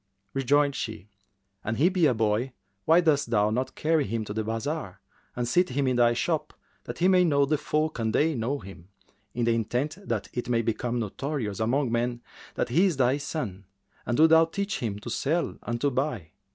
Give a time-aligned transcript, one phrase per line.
[0.33, 1.09] Rejoined she,
[1.63, 2.53] "An he be a boy,
[2.85, 4.99] why dost thou not carry him to the bazar
[5.35, 8.57] and seat him in thy shop, that he may know the folk and they know
[8.57, 8.89] him,
[9.35, 12.23] to the intent that it may become notorious among men
[12.55, 13.65] that he is thy son,
[14.03, 16.31] and do thou teach him to sell and to buy.